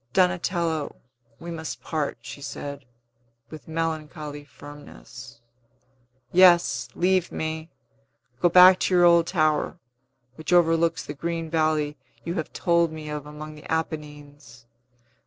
[0.13, 0.95] "Donatello,
[1.37, 2.85] we must part," she said,
[3.51, 5.41] with melancholy firmness.
[6.31, 7.69] "Yes; leave me!
[8.39, 9.77] Go back to your old tower,
[10.37, 14.65] which overlooks the green valley you have told me of among the Apennines.